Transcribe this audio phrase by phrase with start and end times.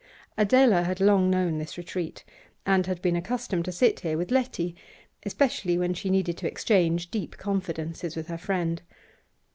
[0.35, 2.23] Adela had long known this retreat,
[2.65, 4.75] and had been accustomed to sit here with Letty,
[5.27, 8.81] especially when she needed to exchange deep confidences with her friend.